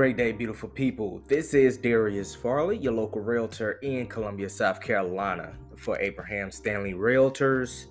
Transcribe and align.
great 0.00 0.16
day, 0.16 0.32
beautiful 0.32 0.66
people. 0.66 1.20
This 1.28 1.52
is 1.52 1.76
Darius 1.76 2.34
Farley, 2.34 2.78
your 2.78 2.94
local 2.94 3.20
realtor 3.20 3.72
in 3.82 4.06
Columbia, 4.06 4.48
South 4.48 4.80
Carolina 4.80 5.52
for 5.76 6.00
Abraham 6.00 6.50
Stanley 6.50 6.94
Realtors. 6.94 7.88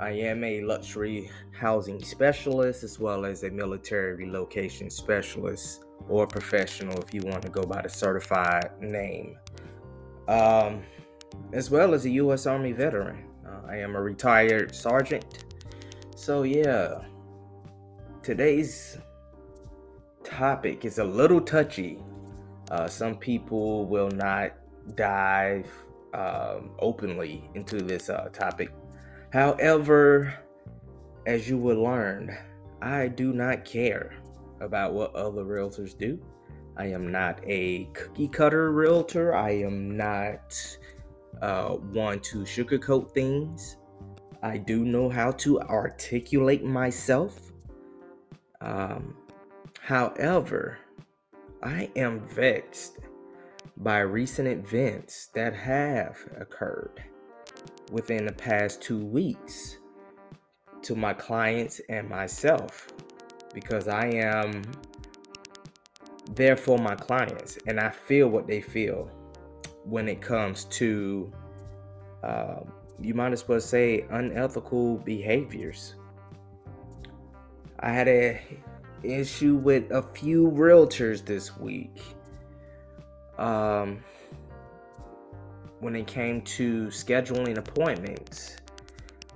I 0.00 0.10
am 0.10 0.42
a 0.42 0.62
luxury 0.62 1.30
housing 1.52 2.02
specialist 2.02 2.82
as 2.82 2.98
well 2.98 3.24
as 3.24 3.44
a 3.44 3.50
military 3.50 4.16
relocation 4.16 4.90
specialist 4.90 5.84
or 6.08 6.26
professional 6.26 7.00
if 7.00 7.14
you 7.14 7.20
want 7.24 7.42
to 7.42 7.48
go 7.48 7.62
by 7.62 7.80
the 7.80 7.88
certified 7.88 8.72
name. 8.80 9.38
Um, 10.26 10.82
as 11.52 11.70
well 11.70 11.94
as 11.94 12.06
a 12.06 12.10
U.S. 12.10 12.46
Army 12.46 12.72
veteran. 12.72 13.24
Uh, 13.46 13.70
I 13.70 13.76
am 13.76 13.94
a 13.94 14.02
retired 14.02 14.74
sergeant. 14.74 15.44
So, 16.16 16.42
yeah, 16.42 17.02
today's 18.24 18.98
topic 20.26 20.84
is 20.84 20.98
a 20.98 21.04
little 21.04 21.40
touchy. 21.40 21.98
Uh, 22.70 22.88
some 22.88 23.16
people 23.16 23.86
will 23.86 24.10
not 24.10 24.52
dive 24.96 25.70
um, 26.14 26.70
openly 26.80 27.48
into 27.54 27.80
this 27.80 28.10
uh, 28.10 28.28
topic. 28.32 28.72
However, 29.32 30.34
as 31.26 31.48
you 31.48 31.58
will 31.58 31.82
learn, 31.82 32.36
I 32.82 33.08
do 33.08 33.32
not 33.32 33.64
care 33.64 34.14
about 34.60 34.94
what 34.94 35.14
other 35.14 35.44
realtors 35.44 35.96
do. 35.96 36.20
I 36.76 36.86
am 36.86 37.10
not 37.10 37.40
a 37.44 37.84
cookie 37.94 38.28
cutter 38.28 38.72
realtor. 38.72 39.34
I 39.34 39.50
am 39.50 39.96
not 39.96 40.56
uh, 41.40 41.70
one 41.70 42.20
to 42.20 42.38
sugarcoat 42.38 43.12
things. 43.12 43.76
I 44.42 44.58
do 44.58 44.84
know 44.84 45.08
how 45.08 45.30
to 45.32 45.60
articulate 45.60 46.64
myself. 46.64 47.52
Um, 48.60 49.16
However, 49.86 50.78
I 51.62 51.88
am 51.94 52.18
vexed 52.26 52.98
by 53.76 54.00
recent 54.00 54.48
events 54.48 55.28
that 55.32 55.54
have 55.54 56.18
occurred 56.40 57.04
within 57.92 58.26
the 58.26 58.32
past 58.32 58.82
two 58.82 59.04
weeks 59.04 59.76
to 60.82 60.96
my 60.96 61.14
clients 61.14 61.80
and 61.88 62.08
myself 62.08 62.88
because 63.54 63.86
I 63.86 64.06
am 64.06 64.64
there 66.32 66.56
for 66.56 66.80
my 66.80 66.96
clients 66.96 67.56
and 67.68 67.78
I 67.78 67.90
feel 67.90 68.26
what 68.26 68.48
they 68.48 68.60
feel 68.60 69.08
when 69.84 70.08
it 70.08 70.20
comes 70.20 70.64
to, 70.64 71.32
uh, 72.24 72.56
you 73.00 73.14
might 73.14 73.32
as 73.32 73.46
well 73.46 73.60
say, 73.60 74.04
unethical 74.10 74.96
behaviors. 74.96 75.94
I 77.78 77.92
had 77.92 78.08
a 78.08 78.40
issue 79.02 79.56
with 79.56 79.90
a 79.90 80.02
few 80.02 80.50
realtors 80.50 81.24
this 81.24 81.56
week. 81.56 82.00
Um, 83.38 84.02
when 85.80 85.94
it 85.94 86.06
came 86.06 86.40
to 86.42 86.86
scheduling 86.86 87.58
appointments 87.58 88.56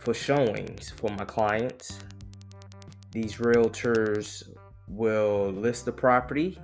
for 0.00 0.14
showings 0.14 0.90
for 0.90 1.10
my 1.10 1.24
clients, 1.24 1.98
these 3.10 3.36
realtors 3.36 4.42
will 4.88 5.52
list 5.52 5.84
the 5.84 5.92
property 5.92 6.58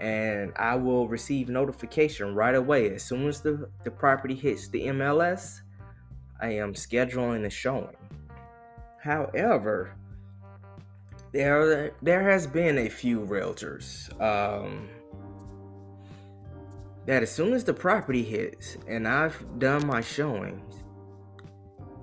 and 0.00 0.52
I 0.56 0.74
will 0.74 1.06
receive 1.06 1.48
notification 1.48 2.34
right 2.34 2.56
away. 2.56 2.92
As 2.92 3.04
soon 3.04 3.28
as 3.28 3.40
the, 3.40 3.68
the 3.84 3.90
property 3.90 4.34
hits 4.34 4.68
the 4.68 4.86
MLS, 4.86 5.60
I 6.40 6.54
am 6.54 6.74
scheduling 6.74 7.42
the 7.42 7.50
showing. 7.50 7.96
However, 8.98 9.94
there 11.32 11.92
there 12.02 12.30
has 12.30 12.46
been 12.46 12.78
a 12.78 12.88
few 12.88 13.20
realtors 13.20 14.10
um, 14.20 14.88
that 17.06 17.22
as 17.22 17.32
soon 17.32 17.54
as 17.54 17.64
the 17.64 17.72
property 17.72 18.22
hits 18.22 18.76
and 18.86 19.08
I've 19.08 19.58
done 19.58 19.86
my 19.86 20.02
showings, 20.02 20.82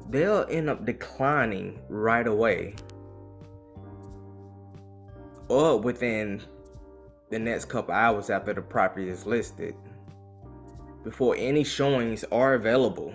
they'll 0.09 0.48
end 0.50 0.70
up 0.70 0.86
declining 0.86 1.80
right 1.90 2.26
away 2.26 2.76
or 5.48 5.80
within 5.80 6.42
the 7.30 7.38
next 7.38 7.66
couple 7.66 7.94
hours 7.94 8.32
after 8.32 8.53
the 8.53 8.62
property 8.62 9.09
is 9.09 9.28
listed 9.28 9.76
before 11.03 11.36
any 11.38 11.64
showings 11.64 12.26
are 12.32 12.56
available. 12.56 13.14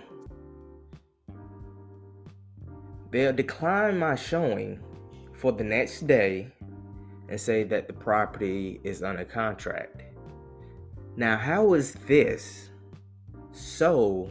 They'll 3.11 3.33
decline 3.33 3.99
my 3.99 4.15
showing 4.15 4.81
for 5.45 5.53
the 5.53 5.63
next 5.63 6.07
day 6.07 6.51
and 7.29 7.39
say 7.39 7.65
that 7.65 7.87
the 7.87 7.93
property 7.93 8.81
is 8.83 9.03
under 9.03 9.27
contract. 9.27 10.01
Now, 11.17 11.37
how 11.37 11.75
is 11.75 11.93
this 12.07 12.71
so 13.53 14.31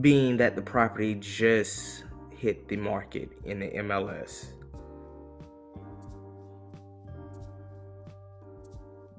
being 0.00 0.38
that 0.38 0.56
the 0.56 0.62
property 0.62 1.14
just 1.14 2.02
hit 2.36 2.66
the 2.66 2.76
market 2.76 3.30
in 3.44 3.60
the 3.60 3.68
MLS? 3.68 4.46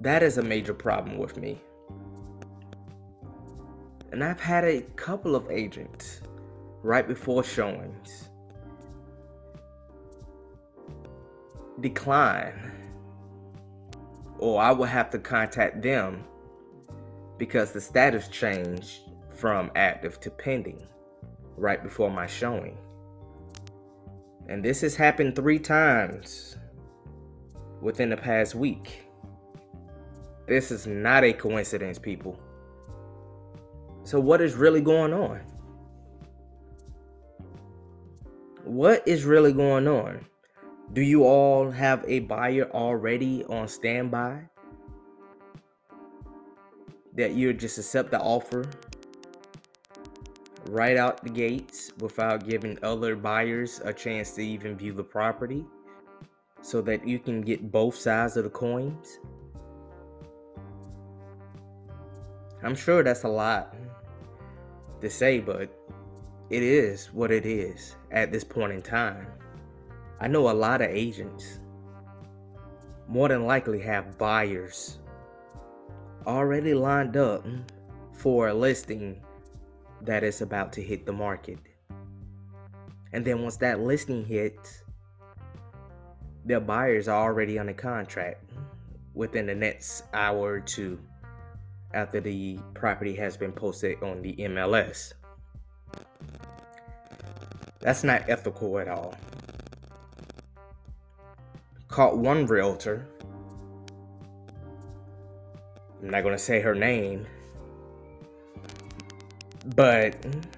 That 0.01 0.21
is 0.21 0.38
a 0.38 0.44
major 0.44 0.73
problem 0.73 1.17
with 1.17 1.38
me. 1.38 1.61
And 4.11 4.21
I've 4.21 4.41
had 4.41 4.66
a 4.66 4.81
couple 4.97 5.33
of 5.33 5.50
agents 5.50 6.19
right 6.83 7.07
before 7.07 7.41
showings 7.41 8.28
decline 11.81 12.72
or 14.40 14.62
I 14.62 14.72
will 14.72 14.85
have 14.85 15.09
to 15.12 15.19
contact 15.19 15.81
them 15.81 16.23
because 17.38 17.72
the 17.72 17.81
status 17.81 18.28
changed 18.29 19.01
from 19.29 19.72
active 19.75 20.19
to 20.22 20.29
pending 20.29 20.88
right 21.57 21.81
before 21.84 22.09
my 22.09 22.25
showing. 22.25 22.78
And 24.47 24.63
this 24.63 24.81
has 24.81 24.95
happened 24.95 25.35
three 25.35 25.59
times 25.59 26.57
within 27.81 28.09
the 28.09 28.18
past 28.18 28.56
week. 28.56 29.03
This 30.47 30.72
is 30.72 30.88
not 30.88 31.23
a 31.23 31.31
coincidence, 31.31 32.00
people. 32.00 32.39
So, 34.03 34.19
what 34.19 34.41
is 34.41 34.56
really 34.56 34.81
going 34.81 35.13
on? 35.13 35.41
What 38.63 39.07
is 39.07 39.25
really 39.25 39.53
going 39.53 39.88
on? 39.88 40.25
Do 40.91 41.01
you 41.01 41.23
all 41.23 41.69
have 41.69 42.03
a 42.07 42.22
buyer 42.22 42.67
already 42.72 43.45
on 43.45 43.67
standby? 43.67 44.41
That 47.13 47.33
you 47.33 47.53
just 47.53 47.77
accept 47.77 48.09
the 48.09 48.19
offer 48.19 48.66
right 50.69 50.97
out 50.97 51.23
the 51.23 51.29
gates 51.29 51.91
without 52.00 52.47
giving 52.47 52.79
other 52.81 53.16
buyers 53.16 53.81
a 53.83 53.94
chance 53.94 54.31
to 54.31 54.41
even 54.41 54.75
view 54.75 54.94
the 54.94 55.03
property 55.03 55.63
so 56.61 56.81
that 56.81 57.07
you 57.07 57.19
can 57.19 57.41
get 57.41 57.71
both 57.71 57.95
sides 57.95 58.35
of 58.35 58.44
the 58.44 58.50
coins? 58.50 59.19
I'm 62.63 62.75
sure 62.75 63.03
that's 63.03 63.23
a 63.23 63.29
lot 63.29 63.75
to 65.01 65.09
say, 65.09 65.39
but 65.39 65.71
it 66.50 66.63
is 66.63 67.13
what 67.13 67.31
it 67.31 67.45
is 67.45 67.95
at 68.09 68.31
this 68.31 68.44
point 68.44 68.73
in 68.73 68.81
time. 68.81 69.27
I 70.22 70.28
know 70.28 70.50
a 70.50 70.52
lot 70.52 70.81
of 70.81 70.90
agents 70.90 71.59
more 73.07 73.30
than 73.30 73.46
likely 73.46 73.80
have 73.80 74.18
buyers 74.18 74.97
already 76.28 76.74
lined 76.74 77.16
up 77.16 77.46
for 78.12 78.50
a 78.50 78.53
listing 78.53 79.22
that 80.02 80.25
is 80.25 80.41
about 80.41 80.74
to 80.74 80.81
hit 80.81 81.06
the 81.06 81.13
market. 81.13 81.60
And 83.13 83.24
then 83.24 83.42
once 83.42 83.56
that 83.57 83.80
listing 83.80 84.25
hits, 84.25 84.83
their 86.44 86.60
buyers 86.60 87.07
are 87.07 87.24
already 87.24 87.57
under 87.57 87.74
contract 87.74 88.44
within 89.13 89.45
the 89.45 89.56
next 89.56 90.04
hour 90.13 90.56
or 90.56 90.60
two 90.60 91.00
after 91.94 92.19
the 92.19 92.60
property 92.74 93.15
has 93.15 93.38
been 93.38 93.54
posted 93.54 94.04
on 94.04 94.22
the 94.22 94.36
MLS. 94.36 95.13
That's 97.80 98.04
not 98.04 98.30
ethical 98.30 98.80
at 98.80 98.89
all 98.89 99.15
caught 101.89 102.18
one 102.18 102.45
realtor. 102.45 103.06
I'm 106.01 106.09
not 106.12 106.21
going 106.21 106.36
to 106.36 106.39
say 106.41 106.62
her 106.62 106.75
name, 106.75 107.27
but 109.75 110.15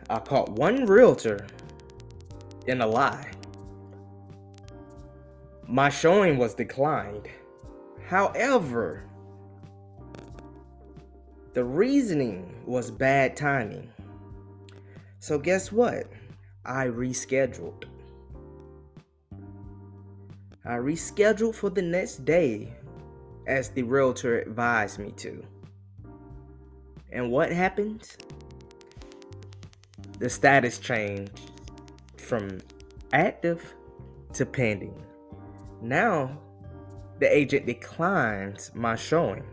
I 0.09 0.19
caught 0.19 0.49
one 0.49 0.85
realtor 0.85 1.47
in 2.67 2.81
a 2.81 2.87
lie. 2.87 3.31
My 5.67 5.89
showing 5.89 6.37
was 6.37 6.53
declined. 6.53 7.27
However, 8.05 9.03
the 11.53 11.63
reasoning 11.63 12.61
was 12.65 12.91
bad 12.91 13.37
timing. 13.37 13.89
So, 15.19 15.39
guess 15.39 15.71
what? 15.71 16.07
I 16.65 16.87
rescheduled. 16.87 17.85
I 20.63 20.75
rescheduled 20.75 21.55
for 21.55 21.69
the 21.69 21.81
next 21.81 22.23
day 22.23 22.73
as 23.47 23.69
the 23.69 23.83
realtor 23.83 24.39
advised 24.39 24.99
me 24.99 25.11
to. 25.17 25.43
And 27.11 27.31
what 27.31 27.51
happened? 27.51 28.15
The 30.19 30.29
status 30.29 30.77
changed 30.77 31.51
from 32.17 32.59
active 33.11 33.73
to 34.33 34.45
pending. 34.45 35.03
Now, 35.81 36.39
the 37.19 37.35
agent 37.35 37.65
declines 37.65 38.71
my 38.73 38.95
showing, 38.95 39.43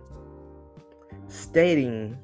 stating 1.26 2.18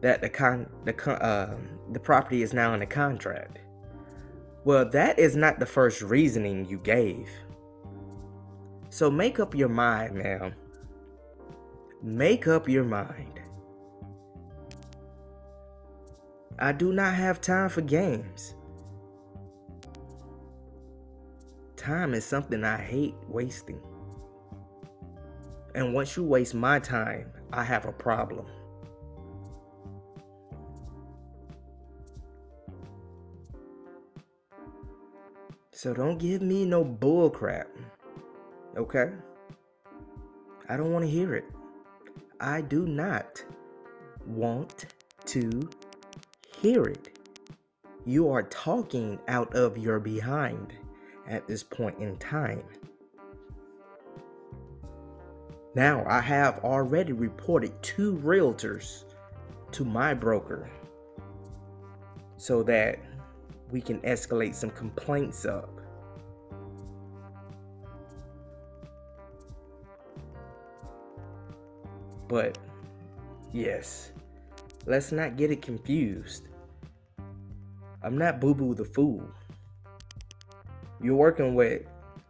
that 0.00 0.20
the 0.20 0.28
con 0.28 0.68
the 0.84 0.92
con- 0.92 1.22
uh, 1.22 1.56
the 1.92 2.00
property 2.00 2.42
is 2.42 2.52
now 2.52 2.74
in 2.74 2.82
a 2.82 2.86
contract. 2.86 3.58
Well, 4.64 4.88
that 4.90 5.18
is 5.18 5.36
not 5.36 5.58
the 5.58 5.66
first 5.66 6.00
reasoning 6.00 6.64
you 6.64 6.78
gave. 6.78 7.28
So 8.88 9.10
make 9.10 9.38
up 9.38 9.54
your 9.54 9.68
mind, 9.68 10.14
ma'am. 10.14 10.54
Make 12.02 12.48
up 12.48 12.68
your 12.68 12.84
mind. 12.84 13.40
I 16.58 16.72
do 16.72 16.92
not 16.92 17.14
have 17.14 17.40
time 17.40 17.68
for 17.68 17.82
games. 17.82 18.54
Time 21.76 22.14
is 22.14 22.24
something 22.24 22.64
I 22.64 22.78
hate 22.78 23.14
wasting. 23.28 23.80
And 25.74 25.92
once 25.92 26.16
you 26.16 26.22
waste 26.22 26.54
my 26.54 26.78
time, 26.78 27.30
I 27.52 27.64
have 27.64 27.84
a 27.84 27.92
problem. 27.92 28.46
So 35.84 35.92
don't 35.92 36.16
give 36.16 36.40
me 36.40 36.64
no 36.64 36.82
bull 36.82 37.28
crap. 37.28 37.68
Okay? 38.74 39.10
I 40.66 40.78
don't 40.78 40.90
want 40.90 41.04
to 41.04 41.10
hear 41.10 41.34
it. 41.34 41.44
I 42.40 42.62
do 42.62 42.86
not 42.86 43.44
want 44.26 44.86
to 45.26 45.68
hear 46.62 46.84
it. 46.84 47.18
You 48.06 48.30
are 48.30 48.44
talking 48.44 49.18
out 49.28 49.54
of 49.54 49.76
your 49.76 50.00
behind 50.00 50.72
at 51.28 51.46
this 51.46 51.62
point 51.62 51.98
in 51.98 52.16
time. 52.16 52.64
Now, 55.74 56.02
I 56.08 56.22
have 56.22 56.60
already 56.60 57.12
reported 57.12 57.74
two 57.82 58.16
realtors 58.24 59.04
to 59.72 59.84
my 59.84 60.14
broker 60.14 60.70
so 62.38 62.62
that 62.62 63.00
we 63.70 63.82
can 63.82 64.00
escalate 64.00 64.54
some 64.54 64.70
complaints 64.70 65.44
up. 65.44 65.73
But 72.34 72.58
yes, 73.52 74.10
let's 74.86 75.12
not 75.12 75.36
get 75.36 75.52
it 75.52 75.62
confused. 75.62 76.48
I'm 78.02 78.18
not 78.18 78.40
Boo 78.40 78.56
Boo 78.56 78.74
the 78.74 78.84
Fool. 78.84 79.22
You're 81.00 81.14
working 81.14 81.54
with 81.54 81.82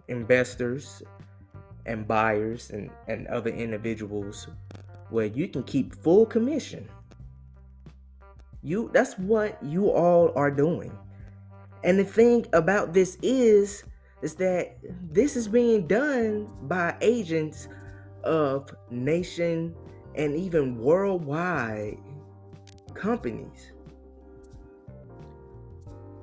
investors 0.08 1.02
and 1.86 2.06
buyers 2.06 2.68
and, 2.68 2.90
and 3.08 3.26
other 3.28 3.48
individuals 3.48 4.46
where 5.08 5.24
you 5.24 5.48
can 5.48 5.62
keep 5.62 5.94
full 5.94 6.26
commission. 6.26 6.86
You 8.62 8.90
that's 8.92 9.18
what 9.18 9.56
you 9.62 9.88
all 9.90 10.34
are 10.36 10.50
doing. 10.50 10.92
And 11.82 11.98
the 11.98 12.04
thing 12.04 12.44
about 12.52 12.92
this 12.92 13.16
is 13.22 13.84
is 14.20 14.34
that 14.34 14.76
this 15.10 15.34
is 15.34 15.48
being 15.48 15.86
done 15.86 16.46
by 16.64 16.94
agents 17.00 17.68
of 18.22 18.68
nation 18.90 19.74
and 20.14 20.36
even 20.36 20.78
worldwide 20.78 21.98
companies. 22.94 23.72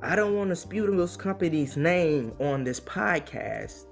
I 0.01 0.15
don't 0.15 0.35
want 0.35 0.49
to 0.49 0.55
spew 0.55 0.87
those 0.95 1.15
companies' 1.15 1.77
name 1.77 2.33
on 2.39 2.63
this 2.63 2.79
podcast. 2.79 3.85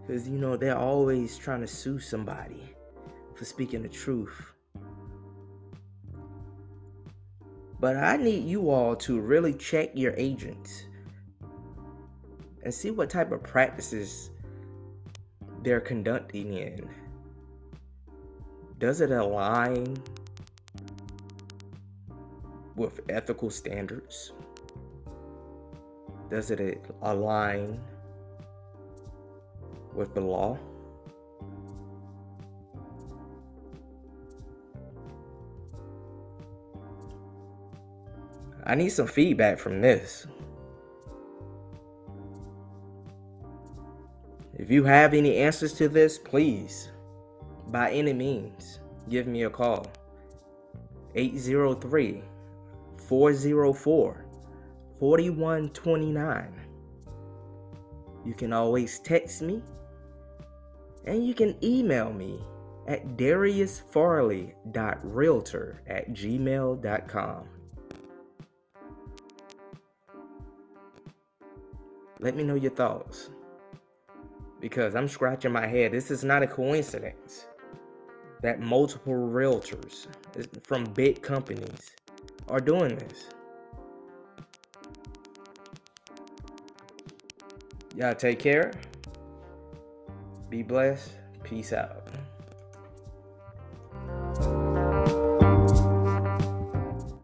Because, 0.00 0.28
you 0.28 0.38
know, 0.38 0.56
they're 0.56 0.78
always 0.78 1.36
trying 1.36 1.60
to 1.60 1.66
sue 1.66 1.98
somebody 1.98 2.62
for 3.34 3.44
speaking 3.44 3.82
the 3.82 3.88
truth. 3.88 4.54
But 7.80 7.96
I 7.96 8.16
need 8.16 8.44
you 8.44 8.70
all 8.70 8.96
to 8.96 9.20
really 9.20 9.52
check 9.52 9.90
your 9.94 10.14
agents 10.16 10.84
and 12.62 12.72
see 12.72 12.90
what 12.90 13.10
type 13.10 13.30
of 13.30 13.42
practices 13.42 14.30
they're 15.62 15.80
conducting 15.80 16.54
in. 16.54 16.88
Does 18.78 19.00
it 19.00 19.10
align 19.10 20.02
with 22.76 23.00
ethical 23.08 23.50
standards? 23.50 24.32
Does 26.30 26.50
it 26.50 26.84
align 27.02 27.80
with 29.94 30.14
the 30.14 30.20
law? 30.20 30.58
I 38.66 38.74
need 38.74 38.88
some 38.88 39.06
feedback 39.06 39.58
from 39.58 39.80
this. 39.80 40.26
If 44.54 44.70
you 44.70 44.84
have 44.84 45.12
any 45.12 45.36
answers 45.36 45.74
to 45.74 45.88
this, 45.88 46.18
please, 46.18 46.88
by 47.70 47.90
any 47.90 48.12
means, 48.12 48.80
give 49.08 49.26
me 49.26 49.44
a 49.44 49.50
call. 49.50 49.86
803 51.14 52.22
404 53.08 54.26
4129. 55.00 56.60
You 58.24 58.34
can 58.34 58.52
always 58.52 58.98
text 59.00 59.42
me 59.42 59.60
and 61.06 61.26
you 61.26 61.34
can 61.34 61.56
email 61.62 62.12
me 62.12 62.40
at 62.88 63.16
dariusfarley.realtor 63.16 65.82
at 65.86 66.12
gmail.com. 66.12 67.48
Let 72.20 72.36
me 72.36 72.44
know 72.44 72.54
your 72.54 72.70
thoughts. 72.70 73.30
Because 74.60 74.94
I'm 74.94 75.08
scratching 75.08 75.52
my 75.52 75.66
head. 75.66 75.92
This 75.92 76.10
is 76.10 76.24
not 76.24 76.42
a 76.42 76.46
coincidence 76.46 77.46
that 78.44 78.60
multiple 78.60 79.14
realtors 79.14 80.06
from 80.64 80.84
big 80.92 81.22
companies 81.22 81.92
are 82.48 82.60
doing 82.60 82.94
this. 82.94 83.28
Y'all 87.96 88.14
take 88.14 88.38
care. 88.38 88.74
Be 90.50 90.62
blessed. 90.62 91.12
Peace 91.42 91.72
out. 91.72 92.06